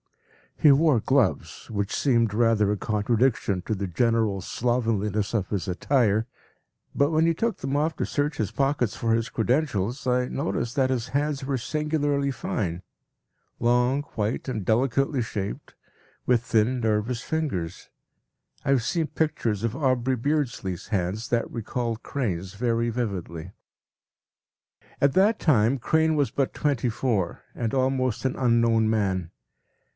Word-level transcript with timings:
He 0.57 0.71
wore 0.71 0.99
gloves, 0.99 1.69
which 1.71 1.95
seemed 1.95 2.33
rather 2.35 2.71
a 2.71 2.77
contradiction 2.77 3.61
to 3.63 3.73
the 3.73 3.87
general 3.87 4.41
slovenliness 4.41 5.33
of 5.33 5.49
his 5.49 5.67
attire, 5.67 6.27
but 6.93 7.09
when 7.11 7.25
he 7.25 7.33
took 7.33 7.57
them 7.57 7.75
off 7.75 7.95
to 7.95 8.05
search 8.05 8.37
his 8.37 8.51
pockets 8.51 8.95
for 8.95 9.13
his 9.13 9.29
credentials, 9.29 10.05
I 10.05 10.27
noticed 10.27 10.75
that 10.75 10.89
his 10.89 11.09
hands 11.09 11.45
were 11.45 11.57
singularly 11.57 12.29
fine; 12.31 12.81
long, 13.59 14.03
white, 14.15 14.47
and 14.47 14.65
delicately 14.65 15.21
shaped, 15.21 15.75
with 16.25 16.43
thin, 16.43 16.79
nervous 16.79 17.21
fingers. 17.21 17.89
I 18.65 18.69
have 18.69 18.83
seen 18.83 19.07
pictures 19.07 19.63
of 19.63 19.75
Aubrey 19.75 20.15
Beardsley’s 20.15 20.87
hands 20.87 21.29
that 21.29 21.49
recalled 21.49 22.03
Crane’s 22.03 22.53
very 22.55 22.89
vividly. 22.89 23.51
At 24.99 25.13
that 25.13 25.39
time 25.39 25.77
Crane 25.79 26.15
was 26.15 26.29
but 26.31 26.53
twenty 26.53 26.89
four, 26.89 27.43
and 27.55 27.73
almost 27.73 28.25
an 28.25 28.35
unknown 28.35 28.89
man. 28.89 29.31